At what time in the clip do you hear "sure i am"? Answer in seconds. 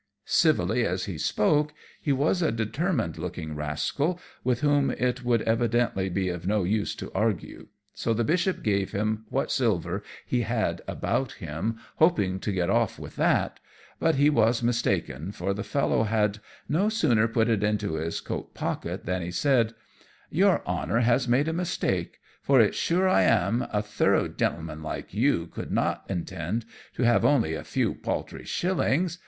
22.75-23.67